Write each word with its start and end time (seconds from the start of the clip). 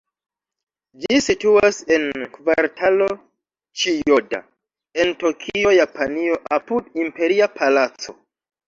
Ĝi 1.03 1.19
situas 1.25 1.81
en 1.97 2.07
Kvartalo 2.37 3.11
Ĉijoda, 3.83 4.43
en 5.05 5.15
Tokio, 5.27 5.79
Japanio, 5.81 6.43
apud 6.61 6.95
Imperia 7.07 7.55
Palaco. 7.63 8.23